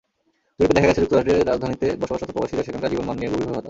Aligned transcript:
জরিপে 0.59 0.75
দেখা 0.77 0.87
গেছে, 0.89 1.01
যুক্তরাজ্যের 1.03 1.47
রাজধানীতে 1.51 1.87
বসবাসরত 2.01 2.29
প্রবাসীরা 2.35 2.65
সেখানকার 2.67 2.91
জীবনমান 2.93 3.15
নিয়ে 3.19 3.29
গভীরভাবে 3.31 3.57
হতাশ। 3.57 3.59